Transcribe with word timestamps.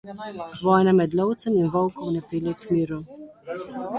Vojna 0.67 0.93
med 0.99 1.13
lovcem 1.19 1.57
in 1.59 1.69
volkom 1.77 2.09
ne 2.15 2.23
pelje 2.31 2.53
k 2.61 2.67
miru. 2.73 3.01